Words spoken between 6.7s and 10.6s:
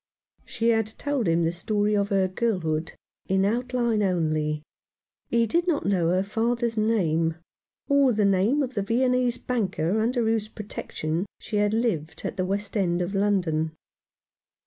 name, or the name of the Viennese banker under whose